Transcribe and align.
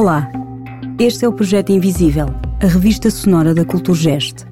Olá, 0.00 0.32
este 0.98 1.26
é 1.26 1.28
o 1.28 1.32
Projeto 1.34 1.72
Invisível, 1.72 2.24
a 2.62 2.66
revista 2.66 3.10
sonora 3.10 3.52
da 3.52 3.66
Culturgest. 3.66 4.46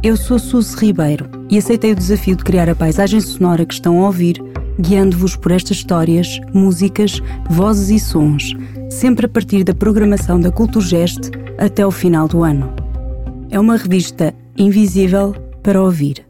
Eu 0.00 0.16
sou 0.16 0.38
Suzy 0.38 0.76
Ribeiro 0.76 1.28
e 1.50 1.58
aceitei 1.58 1.90
o 1.90 1.96
desafio 1.96 2.36
de 2.36 2.44
criar 2.44 2.70
a 2.70 2.74
paisagem 2.76 3.20
sonora 3.20 3.66
que 3.66 3.74
estão 3.74 4.00
a 4.00 4.06
ouvir, 4.06 4.40
guiando-vos 4.78 5.34
por 5.34 5.50
estas 5.50 5.78
histórias, 5.78 6.38
músicas, 6.54 7.20
vozes 7.50 7.88
e 7.90 7.98
sons, 7.98 8.54
sempre 8.88 9.26
a 9.26 9.28
partir 9.28 9.64
da 9.64 9.74
programação 9.74 10.40
da 10.40 10.52
Culturgest 10.52 11.32
até 11.58 11.84
o 11.84 11.90
final 11.90 12.28
do 12.28 12.44
ano. 12.44 12.72
É 13.50 13.58
uma 13.58 13.76
revista 13.76 14.32
invisível 14.56 15.34
para 15.64 15.82
ouvir. 15.82 16.24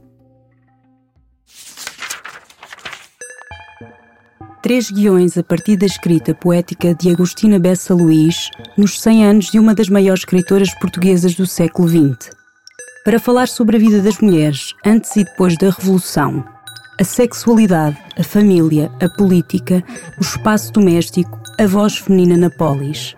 Três 4.67 4.91
guiões 4.91 5.39
a 5.39 5.45
partir 5.45 5.77
da 5.77 5.87
escrita 5.87 6.35
poética 6.35 6.93
de 6.93 7.09
Agostina 7.09 7.57
Bessa 7.57 7.95
Luís 7.95 8.51
nos 8.77 9.01
100 9.01 9.25
anos 9.25 9.47
de 9.53 9.61
uma 9.61 9.73
das 9.73 9.89
maiores 9.89 10.23
escritoras 10.23 10.75
portuguesas 10.75 11.37
do 11.37 11.47
século 11.47 11.89
XX. 11.89 12.31
Para 13.05 13.21
falar 13.21 13.47
sobre 13.47 13.77
a 13.77 13.79
vida 13.79 14.03
das 14.03 14.19
mulheres 14.19 14.75
antes 14.85 15.15
e 15.15 15.23
depois 15.23 15.57
da 15.57 15.71
Revolução, 15.71 16.45
a 17.01 17.05
sexualidade, 17.05 17.97
a 18.19 18.25
família, 18.25 18.91
a 19.01 19.09
política, 19.09 19.85
o 20.19 20.23
espaço 20.23 20.73
doméstico, 20.73 21.41
a 21.61 21.67
voz 21.69 21.99
feminina 21.99 22.37
na 22.37 22.51
polis. 22.51 23.15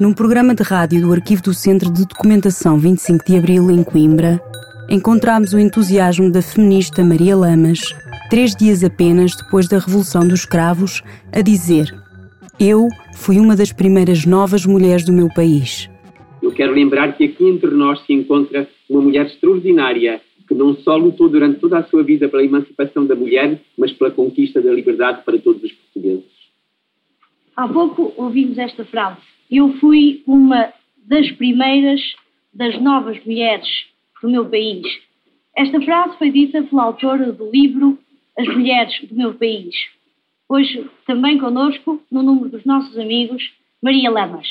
Num 0.00 0.12
programa 0.12 0.56
de 0.56 0.64
rádio 0.64 1.02
do 1.02 1.12
Arquivo 1.12 1.40
do 1.40 1.54
Centro 1.54 1.88
de 1.88 2.04
Documentação 2.04 2.80
25 2.80 3.24
de 3.24 3.38
Abril, 3.38 3.70
em 3.70 3.84
Coimbra, 3.84 4.42
encontramos 4.88 5.52
o 5.52 5.58
entusiasmo 5.60 6.32
da 6.32 6.42
feminista 6.42 7.04
Maria 7.04 7.36
Lamas 7.36 7.94
três 8.28 8.54
dias 8.54 8.84
apenas 8.84 9.34
depois 9.34 9.68
da 9.68 9.78
Revolução 9.78 10.26
dos 10.26 10.44
Cravos, 10.44 11.02
a 11.32 11.40
dizer: 11.40 11.86
Eu 12.60 12.88
fui 13.16 13.38
uma 13.38 13.56
das 13.56 13.72
primeiras 13.72 14.24
novas 14.24 14.64
mulheres 14.66 15.04
do 15.04 15.12
meu 15.12 15.28
país. 15.34 15.88
Eu 16.42 16.52
quero 16.52 16.72
lembrar 16.72 17.16
que 17.16 17.24
aqui 17.24 17.44
entre 17.44 17.70
nós 17.70 18.04
se 18.04 18.12
encontra 18.12 18.68
uma 18.88 19.00
mulher 19.00 19.26
extraordinária 19.26 20.20
que 20.46 20.54
não 20.54 20.74
só 20.76 20.96
lutou 20.96 21.28
durante 21.28 21.60
toda 21.60 21.78
a 21.78 21.84
sua 21.84 22.02
vida 22.02 22.26
pela 22.28 22.42
emancipação 22.42 23.04
da 23.04 23.14
mulher, 23.14 23.60
mas 23.76 23.92
pela 23.92 24.10
conquista 24.10 24.62
da 24.62 24.72
liberdade 24.72 25.22
para 25.22 25.38
todos 25.38 25.62
os 25.62 25.72
portugueses. 25.72 26.24
Há 27.54 27.68
pouco 27.68 28.14
ouvimos 28.16 28.56
esta 28.56 28.84
frase. 28.86 29.20
Eu 29.50 29.74
fui 29.74 30.22
uma 30.26 30.72
das 31.06 31.30
primeiras 31.32 32.00
das 32.52 32.80
novas 32.80 33.22
mulheres 33.26 33.68
do 34.22 34.30
meu 34.30 34.46
país. 34.48 34.86
Esta 35.54 35.80
frase 35.82 36.16
foi 36.16 36.30
dita 36.30 36.62
pela 36.62 36.84
autora 36.84 37.30
do 37.30 37.50
livro 37.50 37.98
as 38.38 38.46
mulheres 38.46 39.00
do 39.08 39.16
meu 39.16 39.34
país. 39.34 39.74
Hoje, 40.48 40.88
também 41.04 41.38
conosco, 41.38 42.00
no 42.10 42.22
número 42.22 42.50
dos 42.50 42.64
nossos 42.64 42.96
amigos, 42.96 43.52
Maria 43.82 44.10
Lamas. 44.10 44.46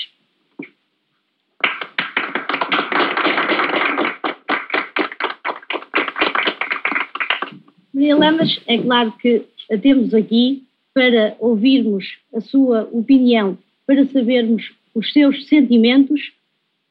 Maria 7.94 8.16
Lamas, 8.16 8.60
é 8.68 8.78
claro 8.78 9.14
que 9.14 9.46
a 9.72 9.78
temos 9.78 10.14
aqui 10.14 10.64
para 10.94 11.38
ouvirmos 11.40 12.06
a 12.34 12.42
sua 12.42 12.90
opinião, 12.92 13.58
para 13.86 14.06
sabermos 14.08 14.70
os 14.94 15.14
seus 15.14 15.48
sentimentos, 15.48 16.34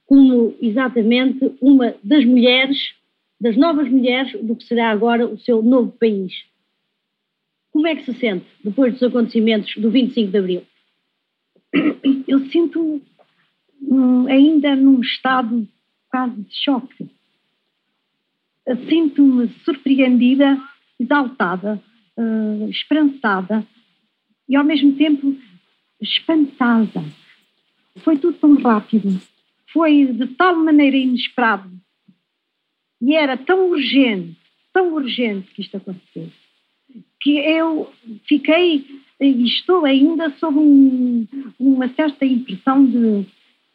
como 0.07 0.55
exatamente 0.63 1.53
uma 1.61 1.95
das 2.03 2.25
mulheres, 2.25 2.95
das 3.39 3.57
novas 3.57 3.89
mulheres 3.89 4.33
do 4.43 4.57
que 4.57 4.65
será 4.65 4.91
agora 4.91 5.27
o 5.27 5.39
seu 5.39 5.63
novo 5.63 5.93
país. 5.93 6.33
Como 7.77 7.89
é 7.89 7.95
que 7.95 8.11
se 8.11 8.19
sente 8.19 8.47
depois 8.65 8.95
dos 8.95 9.03
acontecimentos 9.03 9.77
do 9.77 9.91
25 9.91 10.31
de 10.31 10.39
Abril? 10.39 10.67
Eu 12.27 12.41
sinto 12.49 13.03
ainda 14.31 14.75
num 14.75 14.99
estado 15.03 15.69
quase 16.09 16.41
de 16.41 16.57
choque. 16.57 17.07
Sinto-me 18.89 19.51
surpreendida, 19.63 20.59
exaltada, 20.99 21.79
uh, 22.17 22.71
esperançada 22.71 23.63
e 24.49 24.57
ao 24.57 24.65
mesmo 24.65 24.97
tempo 24.97 25.37
espantada. 26.01 27.05
Foi 27.99 28.17
tudo 28.17 28.39
tão 28.39 28.55
rápido, 28.55 29.21
foi 29.71 30.07
de 30.15 30.29
tal 30.29 30.57
maneira 30.57 30.97
inesperado 30.97 31.71
e 33.03 33.15
era 33.15 33.37
tão 33.37 33.69
urgente, 33.69 34.35
tão 34.73 34.95
urgente 34.95 35.53
que 35.53 35.61
isto 35.61 35.77
acontecesse 35.77 36.46
que 37.21 37.39
eu 37.39 37.91
fiquei 38.27 38.85
e 39.21 39.45
estou 39.45 39.85
ainda 39.85 40.31
sob 40.39 40.59
um, 40.59 41.27
uma 41.59 41.89
certa 41.89 42.25
impressão 42.25 42.85
de 42.85 43.27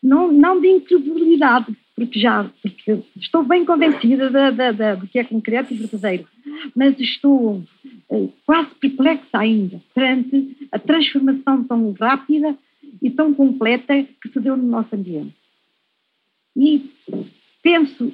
não, 0.02 0.32
não 0.32 0.60
de 0.60 0.68
incredulidade, 0.68 1.76
porque 1.96 2.20
já 2.20 2.50
porque 2.62 3.04
estou 3.18 3.44
bem 3.44 3.66
convencida 3.66 4.30
de, 4.30 4.52
de, 4.52 4.74
de, 4.74 5.02
de 5.02 5.08
que 5.08 5.20
é 5.20 5.24
concreto 5.24 5.74
e 5.74 5.78
verdadeiro, 5.78 6.28
mas 6.76 7.00
estou 7.00 7.64
eh, 8.10 8.30
quase 8.46 8.74
perplexa 8.76 9.38
ainda 9.38 9.82
perante 9.94 10.58
a 10.72 10.80
transformação 10.80 11.64
tão 11.64 11.92
rápida 11.94 12.58
e 13.02 13.10
tão 13.10 13.34
completa 13.34 14.04
que 14.22 14.30
se 14.30 14.40
deu 14.40 14.58
no 14.58 14.68
nosso 14.68 14.96
ambiente. 14.96 15.36
E 16.56 16.90
penso, 17.62 18.14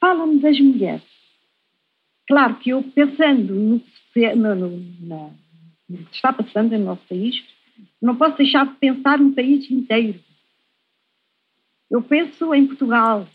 fala-me 0.00 0.38
das 0.38 0.58
mulheres. 0.58 1.02
Claro 2.32 2.54
que 2.54 2.70
eu, 2.70 2.82
pensando 2.82 3.52
no 3.52 3.82
no, 4.34 4.54
no, 4.54 4.84
na, 5.02 5.30
que 5.86 6.14
está 6.16 6.32
passando 6.32 6.70
no 6.78 6.82
nosso 6.86 7.02
país, 7.06 7.44
não 8.00 8.16
posso 8.16 8.38
deixar 8.38 8.64
de 8.64 8.74
pensar 8.76 9.18
no 9.18 9.34
país 9.34 9.70
inteiro. 9.70 10.18
Eu 11.90 12.00
penso 12.00 12.54
em 12.54 12.66
Portugal. 12.66 13.28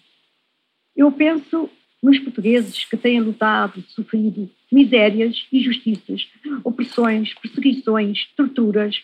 Eu 0.96 1.12
penso 1.12 1.70
nos 2.02 2.18
portugueses 2.18 2.86
que 2.86 2.98
têm 2.98 3.22
lutado, 3.22 3.80
sofrido 3.90 4.50
misérias, 4.72 5.46
injustiças, 5.54 6.28
opressões, 6.64 7.36
perseguições, 7.36 8.26
torturas. 8.36 9.00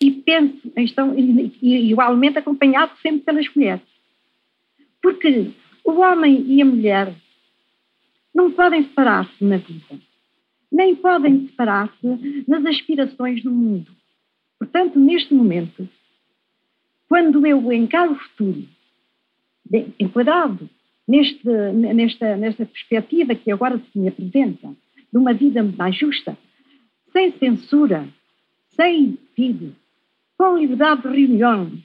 E 0.00 0.10
penso, 0.12 0.72
então, 0.78 1.14
e, 1.18 1.52
e 1.60 1.90
igualmente 1.90 2.38
acompanhado 2.38 2.92
sempre 3.02 3.20
pelas 3.20 3.54
mulheres. 3.54 3.82
Porque 5.02 5.50
o 5.84 5.92
homem 6.00 6.42
e 6.48 6.62
a 6.62 6.64
mulher 6.64 7.14
não 8.34 8.50
podem 8.50 8.84
separar-se 8.84 9.44
na 9.44 9.56
vida 9.56 10.00
nem 10.72 10.96
podem 10.96 11.46
separar-se 11.48 12.44
nas 12.48 12.64
aspirações 12.64 13.42
do 13.42 13.50
mundo. 13.50 13.92
Portanto, 14.58 14.98
neste 14.98 15.34
momento, 15.34 15.86
quando 17.08 17.46
eu 17.46 17.70
encaro 17.72 18.12
o 18.12 18.18
futuro, 18.18 18.64
enquadrado 19.98 20.68
neste, 21.06 21.46
nesta, 21.46 22.36
nesta 22.36 22.64
perspectiva 22.64 23.34
que 23.34 23.52
agora 23.52 23.78
se 23.78 23.98
me 23.98 24.08
apresenta, 24.08 24.74
de 25.12 25.18
uma 25.18 25.34
vida 25.34 25.62
mais 25.62 25.94
justa, 25.94 26.38
sem 27.12 27.32
censura, 27.32 28.08
sem 28.70 29.00
impedido, 29.00 29.76
com 30.38 30.56
liberdade 30.56 31.02
de 31.02 31.08
reuniões, 31.08 31.82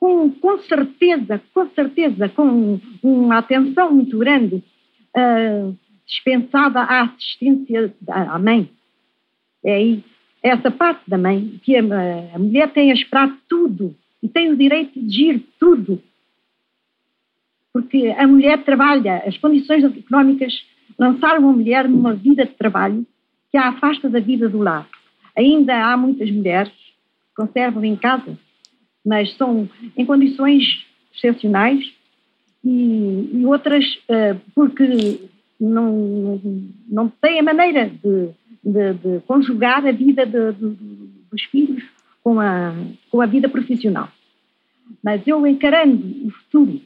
com, 0.00 0.28
com 0.32 0.58
certeza, 0.58 1.40
com 1.54 1.68
certeza, 1.68 2.28
com 2.28 2.80
uma 3.00 3.38
atenção 3.38 3.92
muito 3.94 4.18
grande 4.18 4.56
uh, 4.56 5.76
dispensada 6.06 6.80
a 6.80 7.02
assistência 7.02 7.94
à 8.08 8.38
mãe. 8.38 8.70
É 9.64 9.74
aí, 9.74 10.04
essa 10.42 10.70
parte 10.70 11.08
da 11.08 11.16
mãe, 11.16 11.60
que 11.62 11.76
a, 11.76 11.80
a 12.34 12.38
mulher 12.38 12.72
tem 12.72 12.90
a 12.90 12.94
esperar 12.94 13.34
tudo 13.48 13.94
e 14.22 14.28
tem 14.28 14.50
o 14.50 14.56
direito 14.56 14.92
de 14.94 15.00
exigir 15.00 15.42
tudo. 15.58 16.02
Porque 17.72 18.14
a 18.16 18.26
mulher 18.26 18.62
trabalha, 18.64 19.22
as 19.26 19.36
condições 19.38 19.82
económicas 19.84 20.52
lançaram 20.98 21.48
a 21.48 21.52
mulher 21.52 21.88
numa 21.88 22.14
vida 22.14 22.44
de 22.44 22.52
trabalho 22.52 23.06
que 23.50 23.56
a 23.56 23.68
afasta 23.68 24.08
da 24.08 24.20
vida 24.20 24.48
do 24.48 24.58
lar. 24.58 24.88
Ainda 25.36 25.74
há 25.86 25.96
muitas 25.96 26.30
mulheres 26.30 26.72
que 26.72 27.34
conservam 27.36 27.84
em 27.84 27.96
casa, 27.96 28.38
mas 29.04 29.34
são 29.36 29.68
em 29.96 30.06
condições 30.06 30.86
excepcionais 31.14 31.84
e, 32.64 33.30
e 33.32 33.46
outras 33.46 33.84
uh, 34.08 34.40
porque 34.54 35.28
não, 35.60 36.40
não 36.88 37.08
tem 37.08 37.40
a 37.40 37.42
maneira 37.42 37.88
de, 37.88 38.30
de, 38.62 38.94
de 38.94 39.20
conjugar 39.26 39.86
a 39.86 39.92
vida 39.92 40.26
de, 40.26 40.52
dos 40.52 41.42
filhos 41.50 41.82
com 42.22 42.40
a, 42.40 42.74
com 43.10 43.20
a 43.20 43.26
vida 43.26 43.48
profissional. 43.48 44.08
Mas 45.02 45.26
eu 45.26 45.46
encarando 45.46 46.26
o 46.26 46.30
futuro, 46.30 46.80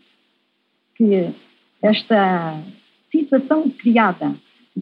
que 0.95 1.33
esta 1.83 2.63
situação 3.11 3.71
criada 3.71 4.35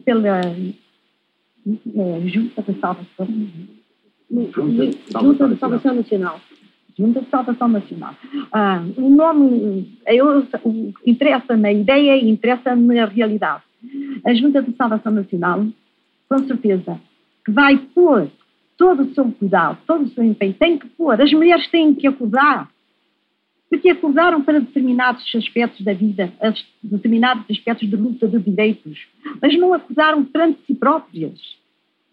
pela 0.03 0.39
é, 0.39 2.27
Junta 2.27 2.61
de 2.61 2.79
Salvação, 2.79 3.27
Junta 4.31 5.47
de 5.47 5.59
Salvação 5.59 5.95
Nacional, 5.95 6.41
Junta 6.97 7.21
de 7.21 7.29
Salvação 7.29 7.67
Nacional. 7.67 8.15
Ah, 8.51 8.83
o 8.97 9.09
nome, 9.09 9.97
eu, 10.07 10.47
interessa-me 11.05 11.67
a 11.67 11.73
ideia 11.73 12.17
e 12.17 12.29
interessa-me 12.29 12.99
a 12.99 13.05
realidade. 13.05 13.66
A 14.25 14.33
Junta 14.33 14.61
de 14.61 14.75
Salvação 14.75 15.11
Nacional, 15.11 15.65
com 16.29 16.39
certeza, 16.47 16.99
que 17.45 17.51
vai 17.51 17.77
pôr 17.77 18.29
todo 18.77 19.03
o 19.03 19.13
seu 19.13 19.31
cuidado, 19.31 19.79
todo 19.87 20.05
o 20.05 20.09
seu 20.09 20.23
empenho. 20.23 20.53
Tem 20.53 20.77
que 20.77 20.87
pôr. 20.87 21.19
As 21.19 21.31
mulheres 21.33 21.67
têm 21.69 21.93
que 21.93 22.07
acordar. 22.07 22.69
Porque 23.69 23.89
acordaram 23.89 24.41
para 24.41 24.61
determinados 24.61 25.23
aspectos 25.35 25.83
da 25.83 25.93
vida, 25.93 26.31
determinados 26.81 27.43
aspectos 27.49 27.89
de 27.89 27.95
luta 27.97 28.25
de 28.25 28.39
direitos, 28.39 28.97
mas 29.41 29.57
não 29.57 29.73
acordaram 29.73 30.23
perante 30.23 30.59
si 30.65 30.73
próprias. 30.73 31.37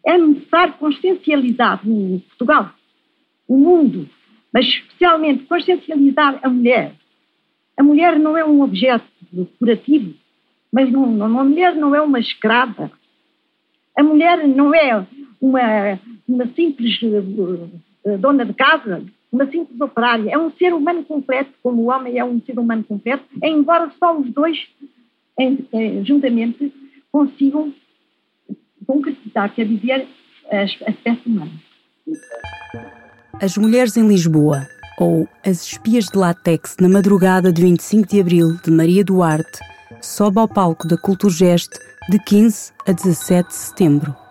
É 0.04 0.18
necessário 0.18 0.74
consciencializar 0.74 1.80
o 1.88 2.20
Portugal, 2.28 2.72
o 3.46 3.56
mundo, 3.56 4.08
mas 4.52 4.66
especialmente 4.66 5.44
consciencializar 5.44 6.40
a 6.42 6.48
mulher. 6.48 6.94
A 7.76 7.82
mulher 7.84 8.18
não 8.18 8.36
é 8.36 8.44
um 8.44 8.60
objeto 8.60 9.06
decorativo, 9.32 10.14
mas 10.74 10.90
não, 10.90 11.06
não, 11.06 11.38
a 11.38 11.44
mulher 11.44 11.76
não 11.76 11.94
é 11.94 12.00
uma 12.00 12.18
escrava. 12.18 12.90
A 13.96 14.02
mulher 14.02 14.44
não 14.44 14.74
é 14.74 15.06
uma, 15.40 16.00
uma 16.26 16.48
simples 16.48 17.00
uh, 17.00 18.18
dona 18.18 18.44
de 18.44 18.52
casa, 18.54 19.04
uma 19.30 19.46
simples 19.46 19.80
operária. 19.80 20.32
É 20.32 20.36
um 20.36 20.50
ser 20.50 20.74
humano 20.74 21.04
completo, 21.04 21.52
como 21.62 21.82
o 21.82 21.90
homem 21.92 22.18
é 22.18 22.24
um 22.24 22.40
ser 22.40 22.58
humano 22.58 22.82
completo, 22.82 23.22
embora 23.40 23.88
só 24.00 24.18
os 24.18 24.28
dois, 24.32 24.58
em, 25.38 25.64
juntamente, 26.04 26.74
consigam 27.12 27.72
concretizar, 28.84 29.54
quer 29.54 29.66
dizer, 29.66 30.08
a, 30.50 30.56
a 30.56 30.64
espécie 30.64 31.22
humana. 31.24 31.52
As 33.40 33.56
Mulheres 33.56 33.96
em 33.96 34.08
Lisboa, 34.08 34.66
ou 34.98 35.28
As 35.46 35.68
Espias 35.68 36.06
de 36.06 36.18
Látex, 36.18 36.76
na 36.80 36.88
madrugada 36.88 37.52
de 37.52 37.62
25 37.62 38.08
de 38.08 38.20
abril, 38.20 38.56
de 38.64 38.72
Maria 38.72 39.04
Duarte, 39.04 39.60
sobe 40.04 40.38
ao 40.38 40.46
palco 40.46 40.86
da 40.86 40.96
Culturgest 40.96 41.72
de 42.10 42.18
15 42.18 42.72
a 42.86 42.92
17 42.92 43.48
de 43.48 43.54
setembro. 43.54 44.23